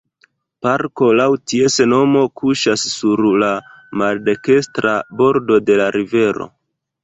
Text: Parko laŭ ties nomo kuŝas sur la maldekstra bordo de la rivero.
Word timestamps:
Parko 0.65 1.09
laŭ 1.19 1.27
ties 1.51 1.75
nomo 1.91 2.23
kuŝas 2.41 2.87
sur 2.95 3.23
la 3.45 3.53
maldekstra 4.03 4.99
bordo 5.23 5.63
de 5.71 5.81
la 5.85 5.91
rivero. 6.01 6.53